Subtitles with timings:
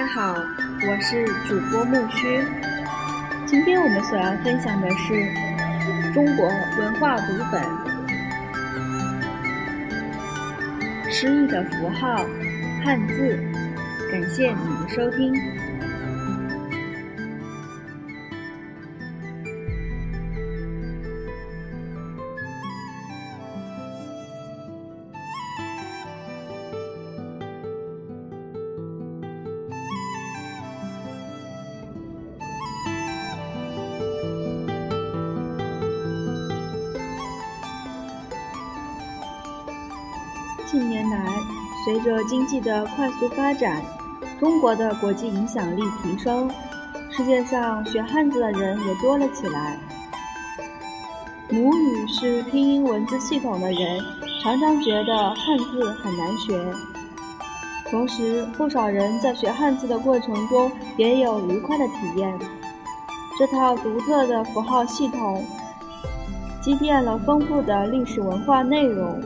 [0.00, 2.42] 大家好，我是主播木须。
[3.44, 5.30] 今天我们所要分享的是
[6.14, 7.62] 中国文化读本
[11.10, 12.24] 《诗意的符号》
[12.82, 13.38] 汉字。
[14.10, 15.34] 感谢你的收听。
[42.30, 43.82] 经济的快速发展，
[44.38, 46.48] 中国的国际影响力提升，
[47.10, 49.76] 世界上学汉字的人也多了起来。
[51.50, 54.00] 母语是拼音文字系统的人，
[54.44, 56.72] 常常觉得汉字很难学。
[57.90, 62.38] 同时，不少人在学汉字的过程中也有愉快的体验。
[63.36, 65.44] 这套独特的符号系统，
[66.62, 69.20] 积淀了丰富的历史文化内容。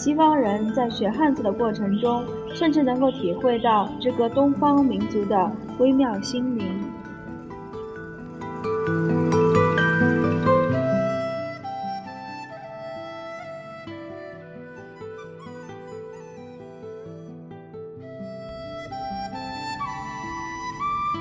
[0.00, 6.82] 西方人在学汉字的过程中，甚至能够体会到这个东方民族的微妙心灵。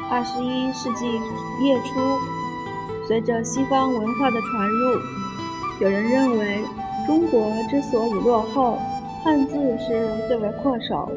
[0.10, 1.06] 二十一世纪
[1.62, 2.00] 月初，
[3.10, 5.02] 随着西方文化的传入，
[5.82, 6.64] 有人认为。
[7.10, 8.78] 中国之所以落后，
[9.24, 11.10] 汉字是最为恪守，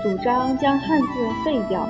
[0.00, 1.06] 主张将汉字
[1.44, 1.84] 废掉。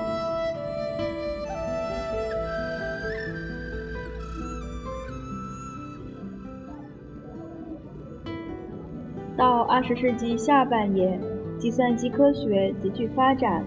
[9.37, 11.21] 到二十世纪下半叶，
[11.59, 13.62] 计算机科学急剧发展，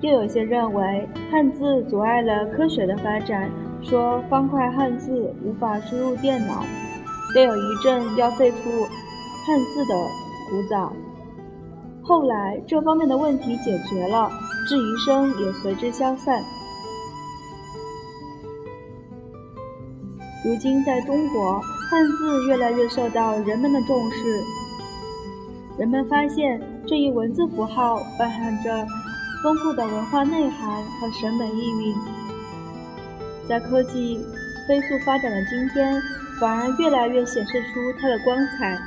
[0.00, 3.48] 又有些认为汉字阻碍了科学的发展，
[3.82, 6.64] 说方块汉字无法输入电脑，
[7.32, 8.84] 便有一阵要废除。
[9.44, 9.94] 汉字的
[10.48, 10.92] 古早，
[12.02, 14.30] 后来这方面的问题解决了，
[14.68, 16.40] 质疑声也随之消散。
[20.44, 21.60] 如今在中国，
[21.90, 24.42] 汉字越来越受到人们的重视。
[25.76, 28.86] 人们发现这一文字符号包含着
[29.42, 31.94] 丰富的文化内涵和审美意蕴。
[33.48, 34.24] 在科技
[34.68, 36.00] 飞速发展的今天，
[36.38, 38.78] 反而越来越显示出它的光彩。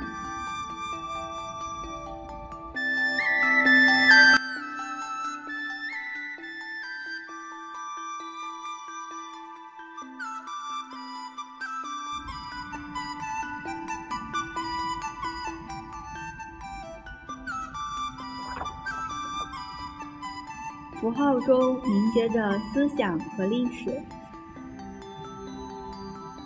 [21.00, 23.90] 符号中凝结着思想和历史。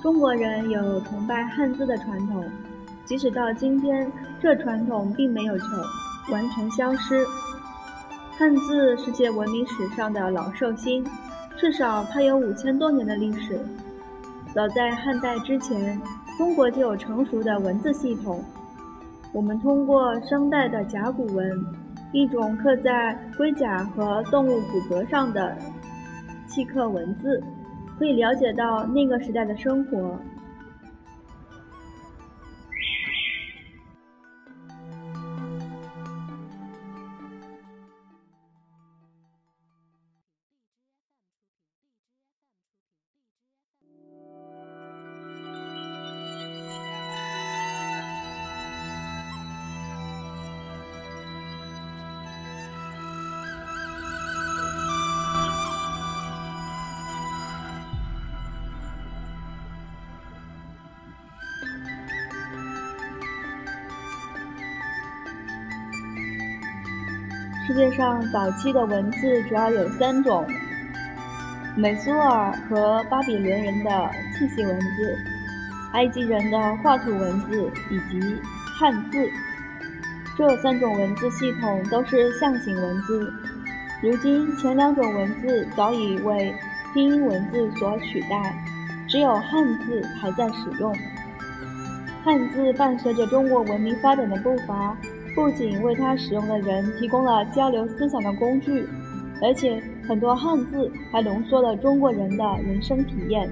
[0.02, 2.44] 中国人有崇拜汉字的传统，
[3.04, 4.10] 即使到今天，
[4.40, 5.68] 这传统并没有成
[6.32, 7.24] 完全消失。
[8.32, 11.06] 汉字世界文明史上的老寿星，
[11.56, 13.60] 至少它有五千多年的历史。
[14.52, 16.00] 早在汉代之前，
[16.36, 18.42] 中国就有成熟的文字系统。
[19.32, 21.79] 我们通过商代的甲骨文。
[22.12, 25.56] 一种刻在龟甲和动物骨骼上的
[26.46, 27.42] 契刻文字，
[27.98, 30.18] 可以了解到那个时代的生活。
[67.70, 70.44] 世界上早期的文字主要有三种：
[71.76, 75.16] 美苏尔和巴比伦人的气息文字、
[75.92, 78.36] 埃及人的画图文字以及
[78.76, 79.30] 汉字。
[80.36, 83.32] 这三种文字系统都是象形文字。
[84.02, 86.52] 如今，前两种文字早已为
[86.92, 88.52] 拼音文字所取代，
[89.06, 90.92] 只有汉字还在使用。
[92.24, 94.96] 汉字伴随着中国文明发展的步伐。
[95.34, 98.84] 不仅为他使用的人提供了交流思想的工具，
[99.42, 103.48] 而且很多汉字还浓缩了中国人的人生体验，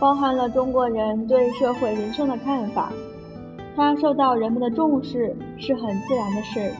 [0.00, 2.92] 包含了中国人对社会人生的看法。
[3.74, 6.72] 他受到人们的重视是很自然的事。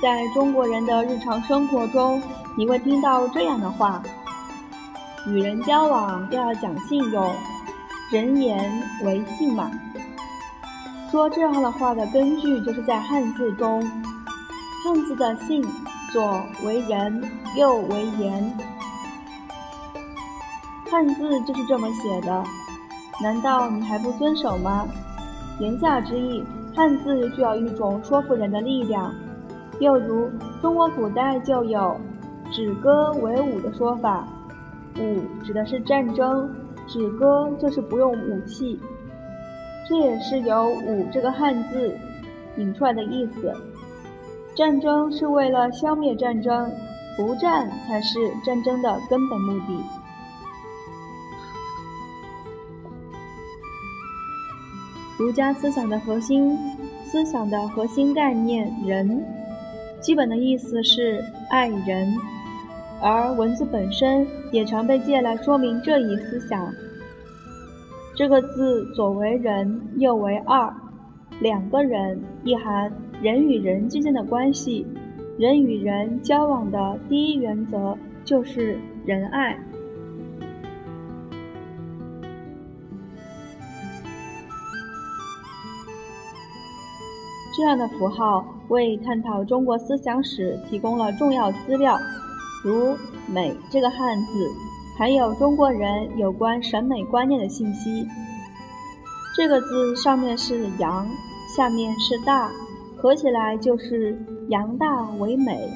[0.00, 2.22] 在中国人的日常生活中，
[2.56, 4.02] 你会听到这样的话：
[5.26, 7.30] 与人交往要讲信用，
[8.10, 9.70] 人言为信嘛。
[11.10, 13.82] 说这样的话的根据就是在汉字中，
[14.82, 15.62] 汉字的信
[16.10, 17.22] 左为人，
[17.54, 18.58] 右为言，
[20.90, 22.42] 汉字就是这么写的。
[23.22, 24.88] 难道你还不遵守吗？
[25.58, 26.42] 言下之意，
[26.74, 29.14] 汉字具有一种说服人的力量。
[29.78, 30.28] 又如
[30.60, 31.96] 中国古代就有
[32.52, 34.28] “止戈为武”的说法
[34.98, 36.52] ，“武”指的是战争
[36.86, 38.78] ，“止戈”就是不用武器，
[39.88, 41.96] 这也是由“武”这个汉字
[42.56, 43.54] 引出来的意思。
[44.54, 46.70] 战争是为了消灭战争，
[47.16, 49.82] 不战才是战争的根本目的。
[55.18, 56.58] 儒家思想的核心，
[57.04, 59.24] 思想的核心概念“人”。
[60.00, 62.14] 基本的意思是爱人，
[63.02, 66.72] 而文字本身也常被借来说明这一思想。
[68.16, 70.74] 这个字左为人，右为二，
[71.40, 72.92] 两个人，意含
[73.22, 74.86] 人与人之间的关系。
[75.38, 79.58] 人与人交往的第一原则就是仁爱。
[87.60, 92.00] 这样的符号为探讨中国思想史提供了重要资料，
[92.64, 92.96] 如
[93.28, 94.48] “美”这个汉字，
[94.98, 98.08] 还有中国人有关审美观念的信息。
[99.36, 101.06] 这个字上面是“阳”，
[101.54, 102.50] 下面是“大”，
[102.96, 104.18] 合起来就是
[104.48, 105.68] “阳大为美”，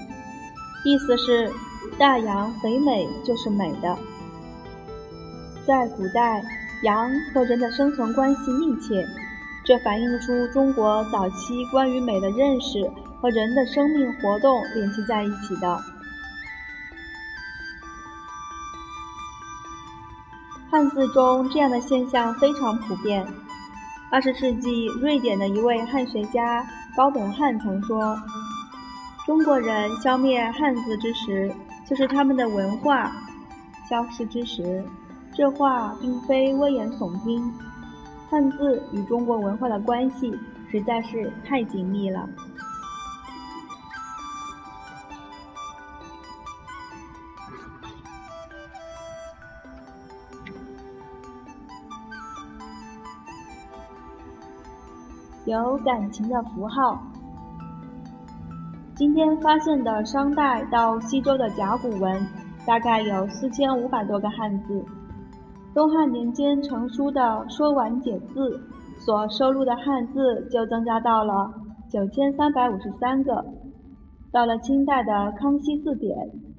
[0.86, 1.52] 意思是
[1.98, 3.94] 大洋肥美就是美的。
[5.66, 6.42] 在古代，
[6.82, 9.06] 阳和人的生存关系密切。
[9.64, 12.90] 这反映出中国早期关于美的认识
[13.20, 15.80] 和人的生命活动联系在一起的。
[20.70, 23.26] 汉字中这样的现象非常普遍。
[24.10, 28.16] 二十世纪，瑞典的一位汉学家高本汉曾说
[29.24, 31.50] ：“中国人消灭汉字之时，
[31.86, 33.10] 就是他们的文化
[33.88, 34.84] 消失之时。”
[35.34, 37.52] 这话并非危言耸听。
[38.34, 40.36] 汉字与中国文化的关系
[40.68, 42.28] 实在是太紧密了。
[55.44, 57.00] 有感情的符号。
[58.96, 62.26] 今天发现的商代到西周的甲骨文，
[62.66, 64.84] 大概有四千五百多个汉字。
[65.74, 67.20] 东汉年间成书的
[67.52, 68.48] 《说文解字》
[69.04, 71.52] 所收录的汉字就增加到了
[71.90, 73.44] 九千三百五十三个，
[74.30, 76.16] 到了清代的《康熙字典》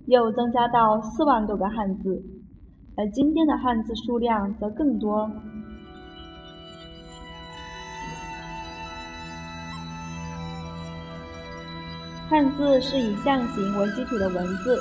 [0.08, 2.22] 又增加到四万多个汉字，
[2.98, 5.32] 而今天的汉字数量则更多。
[12.28, 14.78] 汉字是以象形为基础的文字，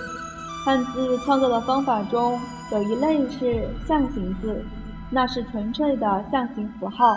[0.64, 2.36] 汉字创作的方法中。
[2.72, 4.64] 有一类是象形字，
[5.10, 7.14] 那是纯粹的象形符号；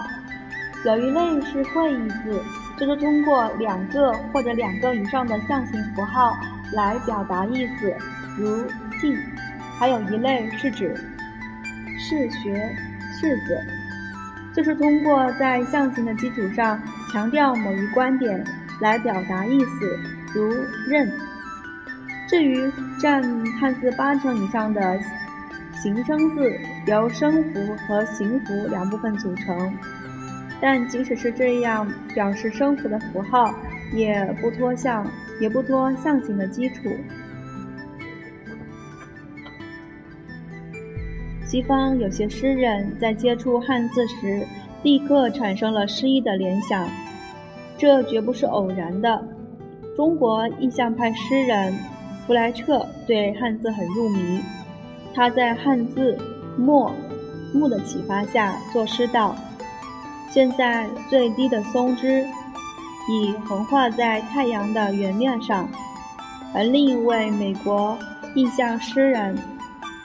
[0.85, 2.39] 有一类是会意字，
[2.77, 6.35] 就是通过两个或者两个以上的象形符号
[6.73, 7.95] 来表达意思，
[8.37, 8.65] 如
[8.99, 9.15] “进”；
[9.79, 10.93] 还有一类是指
[11.97, 12.75] “是学
[13.17, 13.57] ”“是字”，
[14.53, 16.79] 就是通过在象形的基础上
[17.11, 18.45] 强调某一观点
[18.81, 19.97] 来表达意思，
[20.35, 20.49] 如
[20.87, 21.09] “认”。
[22.27, 22.69] 至于
[23.01, 23.23] 占
[23.57, 24.99] 汉字八成以上的。
[25.81, 26.51] 形声字
[26.87, 29.73] 由声符和形符两部分组成，
[30.59, 33.53] 但即使是这样，表示声符的符号
[33.93, 35.05] 也不脱象，
[35.39, 36.89] 也不脱象形的基础。
[41.45, 44.45] 西方有些诗人在接触汉字时，
[44.83, 46.89] 立刻产生了诗意的联想，
[47.77, 49.23] 这绝不是偶然的。
[49.95, 51.73] 中国意象派诗人
[52.25, 54.41] 弗莱彻对汉字很入迷。
[55.17, 56.15] 他在汉字
[56.55, 56.93] “墨”
[57.51, 59.35] 木的启发下作诗道
[60.29, 62.23] ：“现在最低的松枝
[63.09, 65.67] 已横画在太阳的圆面上。”
[66.53, 67.97] 而另一位美国
[68.35, 69.35] 意象诗人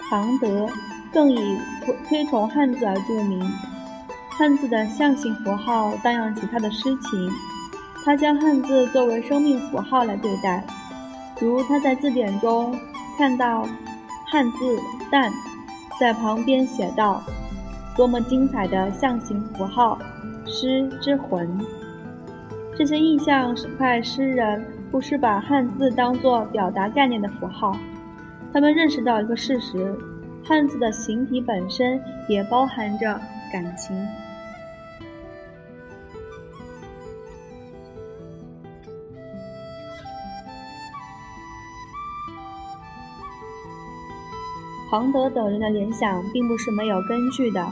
[0.09, 0.67] 庞德
[1.13, 1.59] 更以
[2.09, 3.39] 推崇汉字而著名。
[4.31, 7.31] 汉字的象形符号荡漾起他的诗情，
[8.03, 10.65] 他将汉字作为生命符号来对待，
[11.39, 12.75] 如他在字典中
[13.19, 13.69] 看到。
[14.33, 14.79] 汉字
[15.13, 15.31] “旦”
[16.01, 17.23] 在旁边写道
[17.95, 19.99] ：“多么精彩的象形符号，
[20.47, 21.47] 诗之魂！”
[22.75, 27.77] 这些意象派诗人不是把汉字当作表达概念的符号，
[28.55, 29.95] 他们认识到一个事实：
[30.43, 33.21] 汉字的形体本身也包含着
[33.53, 33.95] 感情。
[44.93, 47.67] 庞德等人的联想并不是没有根据的。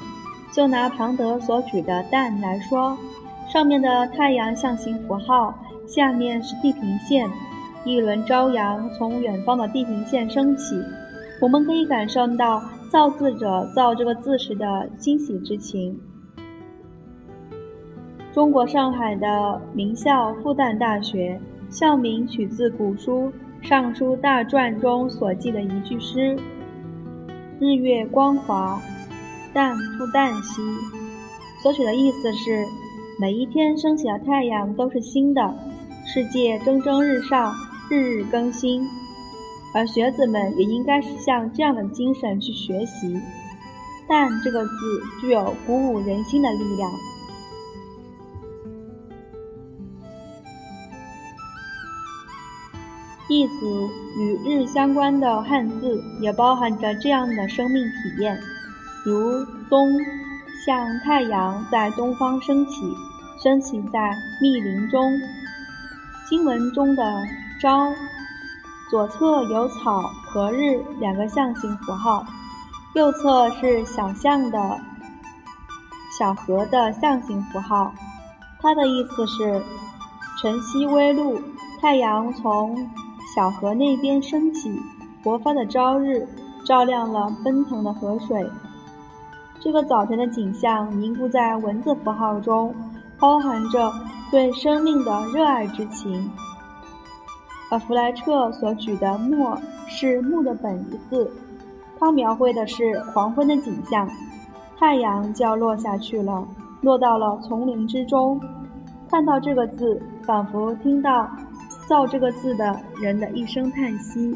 [0.51, 2.97] 就拿庞德所举的蛋来说，
[3.47, 5.55] 上面的太阳象形符号，
[5.87, 7.29] 下面是地平线，
[7.85, 10.83] 一轮朝阳从远方的地平线升起，
[11.43, 16.01] 我们可以感受到造字者造这个字时的欣喜之情。
[18.33, 23.27] 中国上海的名校复旦大学校名取自古书
[23.61, 26.35] 《尚书大传》中所记的一句诗。
[27.61, 28.81] 日月光华，
[29.55, 30.63] 旦复旦兮。
[31.63, 32.65] 所取的意思是，
[33.21, 35.55] 每一天升起的太阳都是新的，
[36.07, 37.55] 世界蒸蒸日上，
[37.91, 38.83] 日日更新。
[39.75, 43.15] 而学子们也应该是像这样的精神去学习。
[44.09, 44.73] 旦这个字
[45.21, 46.91] 具有鼓舞人心的力量。
[53.31, 58.37] 一组与日相关的汉字也包含着这样的生命体验，
[59.05, 59.89] 如东，
[60.67, 62.93] 像太阳在东方升起，
[63.41, 65.13] 升起在密林中。
[66.29, 67.05] 经文中的
[67.61, 67.93] 朝，
[68.91, 72.27] 左侧有草和日两个象形符号，
[72.97, 74.81] 右侧是小象的
[76.19, 77.95] 小河的象形符号。
[78.61, 79.63] 它的意思是
[80.43, 81.41] 晨曦微露，
[81.81, 82.91] 太阳从。
[83.35, 84.73] 小河那边升起，
[85.23, 86.27] 勃发的朝日
[86.65, 88.45] 照亮了奔腾的河水。
[89.61, 92.75] 这个早晨的景象凝固在文字符号中，
[93.19, 93.93] 包含着
[94.31, 96.31] 对生命的热爱之情。
[97.71, 99.57] 而弗莱彻所举的“墨”
[99.87, 101.31] 是木的本字，
[101.99, 104.09] 它描绘的是黄昏的景象，
[104.77, 106.49] 太阳就要落下去了，
[106.81, 108.41] 落到了丛林之中。
[109.09, 111.29] 看到这个字，仿佛听到。
[111.91, 114.33] 造这个字的人的一声叹息。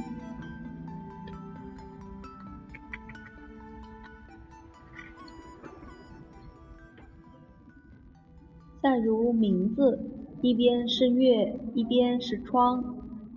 [8.83, 10.01] 再如名字，
[10.43, 12.83] 一边是月，一边是窗，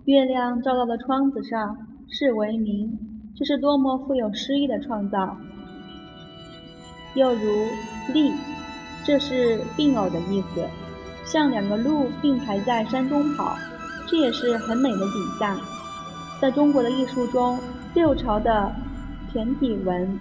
[0.06, 2.98] 月亮照到了窗子上，是为名，
[3.36, 5.36] 这是多么富有诗意的创造。
[7.14, 7.46] 又如
[8.12, 8.32] 立，
[9.04, 10.66] 这是并偶的意思，
[11.24, 13.56] 像两个鹿并排在山中跑。
[14.10, 15.60] 这也是很美的景象，
[16.40, 17.60] 在中国的艺术中，
[17.94, 18.74] 六朝的
[19.34, 20.18] 骈体文、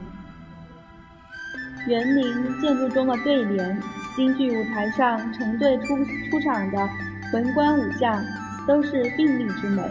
[1.87, 3.81] 园林建筑中的对联、
[4.15, 5.95] 京剧舞台上成对出
[6.29, 6.89] 出场的
[7.33, 8.21] 文官武将，
[8.67, 9.81] 都是并立之美。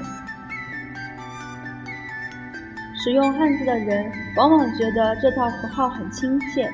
[2.94, 6.70] 使用汉字的人往往觉得这套符号很亲切，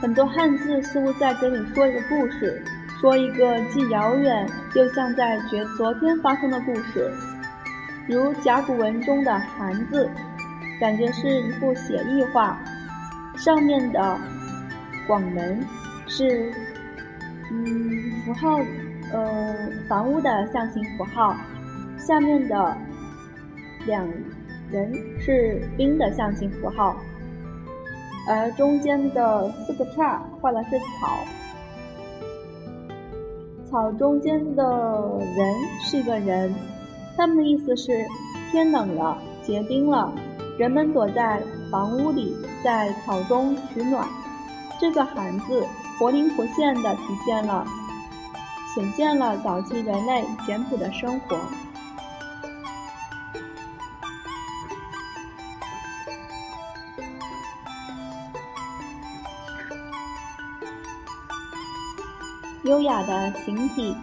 [0.00, 2.64] 很多汉字似乎在跟你说一个故事。
[3.00, 7.08] 说一个既遥远又像在昨昨天发生的故事，
[8.08, 10.10] 如甲骨文中的“寒”字，
[10.80, 12.58] 感觉是一幅写意画。
[13.36, 14.18] 上面的
[15.06, 15.64] “广门”
[16.08, 16.52] 是
[17.52, 18.58] 嗯符号，
[19.12, 19.54] 呃
[19.88, 21.36] 房屋的象形符号；
[21.96, 22.76] 下面的
[23.86, 24.04] 两
[24.72, 26.96] 人是兵的象形符号，
[28.28, 31.16] 而中间的四个叉画的是草。
[33.70, 34.62] 草中间的
[35.36, 36.54] 人是个人，
[37.16, 38.06] 他们的意思是
[38.50, 40.10] 天冷了，结冰了，
[40.58, 42.34] 人们躲在房屋里，
[42.64, 44.08] 在草中取暖。
[44.80, 45.66] 这个“寒”字
[45.98, 47.66] 活灵活现地体现了，
[48.74, 51.36] 显现了早期人类简朴的生活。
[62.68, 63.96] 优雅的形体。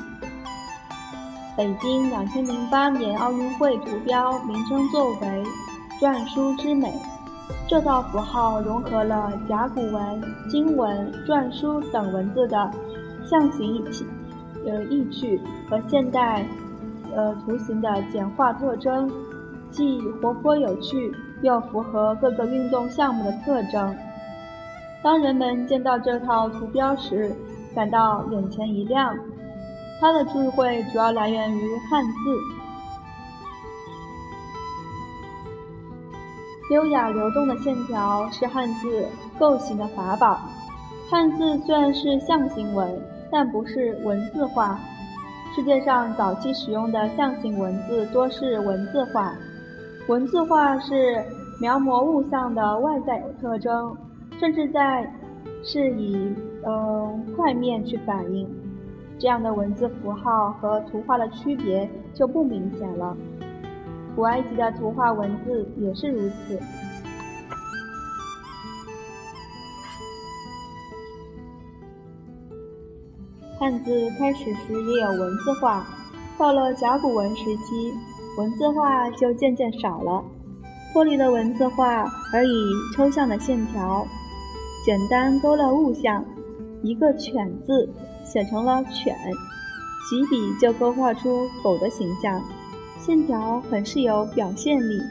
[1.55, 5.43] 北京两千零八年奥运会图标名称作为
[6.01, 6.91] “篆书之美”，
[7.69, 12.71] 这道符号融合了甲骨文、金文、篆书等文字的
[13.23, 14.05] 象形意气，
[14.65, 16.45] 呃意趣和现代
[17.15, 19.09] 呃图形的简化特征，
[19.69, 23.95] 既活泼有趣，又符合各个运动项目的特征。
[25.03, 27.33] 当人们见到这套图标时，
[27.75, 29.13] 感到眼前一亮，
[29.99, 32.13] 它的智慧主要来源于汉字，
[36.73, 39.05] 优雅流动的线条是汉字
[39.37, 40.39] 构形的法宝。
[41.11, 42.97] 汉字虽然是象形文，
[43.29, 44.79] 但不是文字化，
[45.53, 49.33] 世界上早期使用的象形文字多是文字画，
[50.07, 51.23] 文字画是
[51.59, 53.95] 描摹物象的外在特征，
[54.39, 55.07] 甚至在
[55.63, 56.33] 是以
[56.65, 58.47] 嗯块面去反映。
[59.17, 63.15] 这样的文字符号和图画的区别就不明显了。
[64.15, 66.59] 古埃及的图画文字也是如此。
[73.57, 75.85] 汉字开始时也有文字画，
[76.37, 77.93] 到了甲骨文时期，
[78.37, 80.23] 文字画就渐渐少了，
[80.91, 84.05] 脱离了文字画，而以抽象的线条，
[84.85, 86.23] 简单勾勒物象，
[86.83, 87.89] 一个“犬”字
[88.23, 89.17] 写成了犬，
[90.07, 92.39] 几笔就勾画出狗的形象，
[92.99, 95.01] 线条很是有表现力。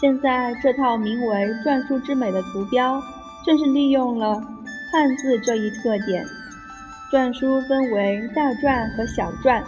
[0.00, 3.00] 现在这套名为“篆书之美”的图标，
[3.44, 4.42] 正是利用了。
[4.90, 6.24] 汉字这一特点，
[7.12, 9.62] 篆书分为大篆和小篆。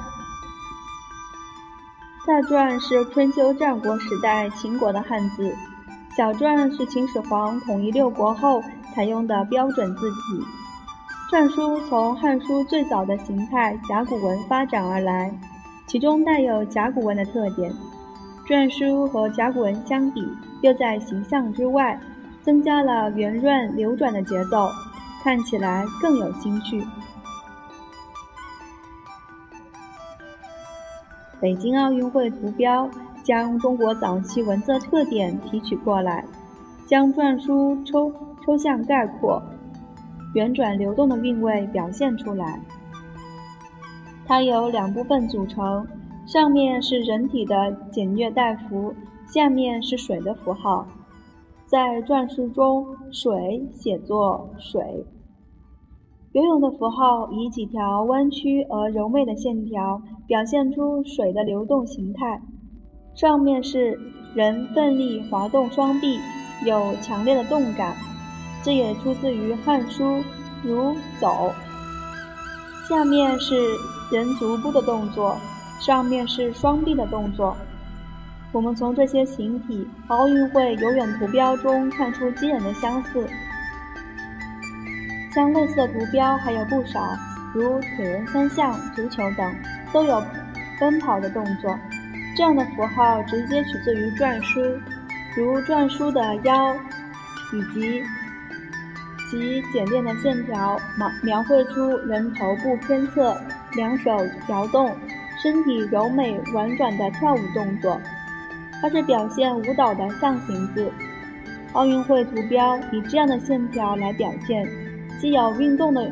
[2.26, 5.54] 大篆是春秋战国时代秦国的汉字，
[6.18, 8.60] 小篆是秦始皇统一六国后
[8.92, 10.44] 采用的标准字体。
[11.30, 15.32] 篆书从《汉书》最早的形态甲骨文发展而来，
[15.86, 17.72] 其中带有甲骨文的特点。
[18.48, 20.28] 篆书和甲骨文相比，
[20.60, 21.96] 又在形象之外，
[22.42, 24.68] 增加了圆润流转的节奏。
[25.22, 26.84] 看起来更有兴趣。
[31.38, 32.90] 北京奥运会图标
[33.28, 36.24] 将中国早期文字特点提取过来，
[36.86, 38.10] 将篆书抽
[38.42, 39.42] 抽象概括、
[40.32, 42.58] 圆转流动的韵味表现出来。
[44.24, 45.86] 它由两部分组成，
[46.24, 48.94] 上面是人体的简略带符，
[49.26, 50.86] 下面是水的符号。
[51.66, 55.04] 在篆书中，水写作水，
[56.32, 62.40] 游泳的符号以几条弯曲而柔美的线条表现出水的流动形态。
[63.18, 63.98] 上面是
[64.32, 66.20] 人奋力滑动双臂，
[66.64, 67.96] 有强烈的动感，
[68.62, 70.18] 这也出自于《汉书》，
[70.62, 71.52] 如走。
[72.88, 73.56] 下面是
[74.12, 75.36] 人足部的动作，
[75.80, 77.56] 上面是双臂的动作。
[78.52, 83.28] 我们从这些形体奥运会游泳图标中看出惊人的相似。
[85.34, 87.16] 像类似的图标还有不少，
[87.52, 89.52] 如铁人三项、足球等，
[89.92, 90.22] 都有
[90.78, 91.76] 奔跑的动作。
[92.38, 94.60] 这样的符号直接取自于篆书，
[95.36, 96.72] 如篆书的腰，
[97.52, 98.00] 以及
[99.28, 103.36] 其简练的线条，描描绘出人头部偏侧，
[103.74, 104.16] 两手
[104.48, 104.94] 摇动，
[105.42, 108.00] 身体柔美婉转的跳舞动作。
[108.80, 110.92] 它是表现舞蹈的象形字，
[111.72, 114.64] 奥运会图标以这样的线条来表现，
[115.20, 116.08] 既有运动的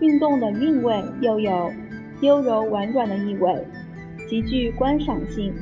[0.00, 1.72] 运动的韵味，又有
[2.20, 3.66] 优柔婉转的意味，
[4.26, 5.52] 极具观赏性。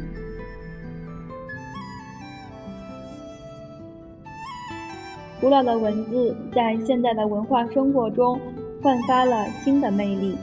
[5.40, 8.40] 古老的文字在现代的文化生活中
[8.83, 10.38] 焕发了新的魅力。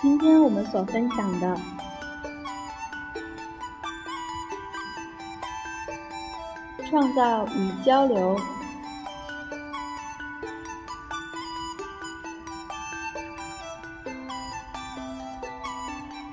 [0.00, 1.56] 今天我们所分享的
[6.92, 8.36] 创造与交流，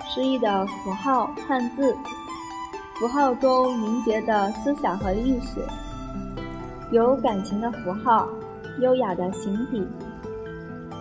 [0.10, 1.96] 诗意的符号汉字，
[2.96, 5.66] 符号中凝结的思想和历史，
[6.92, 8.28] 有感情的符号，
[8.82, 9.88] 优雅的形体。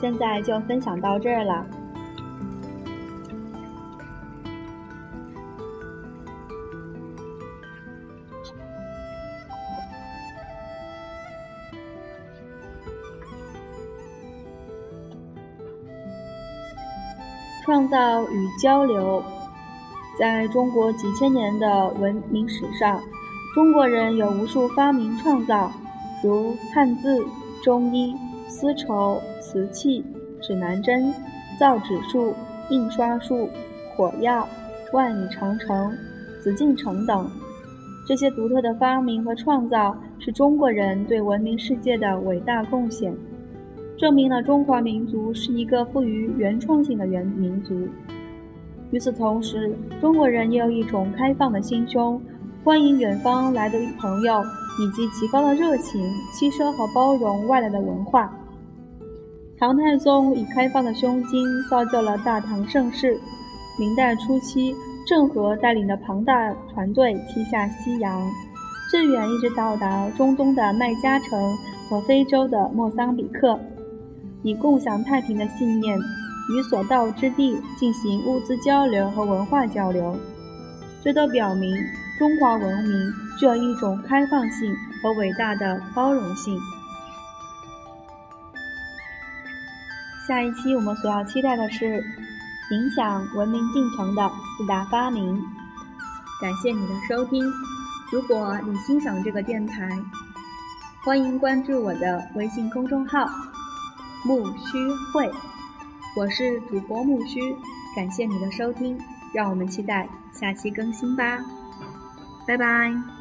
[0.01, 1.67] 现在就分享到这儿了。
[17.69, 19.23] 创造与交流，
[20.19, 22.99] 在中国几千年的文明史上，
[23.55, 25.71] 中国人有无数发明创造，
[26.25, 27.23] 如汉字、
[27.63, 28.17] 中医、
[28.49, 30.03] 丝绸、瓷器、
[30.41, 31.13] 指南针、
[31.61, 32.35] 造纸术、
[32.71, 33.51] 印刷术、
[33.95, 34.49] 火药、
[34.95, 35.93] 万里长城、
[36.43, 37.31] 紫禁城等。
[38.07, 43.15] 这些独特的发明和创造，是中国人对文明世界的伟大贡献。
[43.99, 47.75] 证明了中华民族是一个富于原创性的原民族。
[48.93, 52.21] 与此同时，中国人也有一种开放的心胸，
[52.63, 54.41] 欢迎远方来的朋友，
[54.81, 56.01] 以及极高的热情，
[56.33, 58.33] 吸收和包容外来的文化。
[59.59, 63.19] 唐太宗以开放的胸襟造就了大唐盛世，
[63.81, 64.73] 明代初期，
[65.09, 68.23] 郑和带领的庞大船队七下西洋，
[68.93, 71.57] 最远一直到达中东的麦加城
[71.91, 73.59] 和非洲的莫桑比克，
[74.43, 80.19] 以共享太平的信念，与所到之地进行物资交流和文化交流。
[81.03, 81.77] 这都表明
[82.19, 86.59] 中华文明具有一种开放性和伟大的包容性。
[90.27, 92.05] 下一期我们所要期待的是
[92.71, 95.43] 影响文明进程的四大发明。
[96.41, 97.43] 感谢你的收听，
[98.13, 99.89] 如果你欣赏这个电台，
[101.05, 103.27] 欢迎关注我的微信公众号
[104.25, 105.31] “木须会”，
[106.17, 107.41] 我是主播木须。
[107.97, 108.99] 感谢你的收听，
[109.33, 111.41] 让我们期待下期更新吧，
[112.47, 113.18] 拜拜。